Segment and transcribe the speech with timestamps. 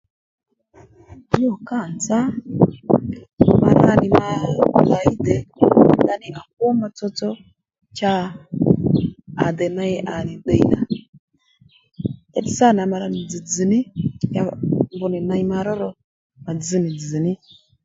[1.37, 2.19] Nyû kâ nzá
[3.61, 5.37] ma ra nì màlayí dè
[6.01, 7.29] ndaní à kwo ma tsotso
[7.97, 8.13] cha
[9.43, 10.79] à dè ney à nì ddiy nà
[12.29, 13.79] njàdddí sâ nà ma ra nì dzz̀ dzz̀dhaní
[14.35, 14.41] ya
[14.93, 15.89] mbr nì ney ma ró ro
[16.43, 17.31] ma dzz nì dzz ní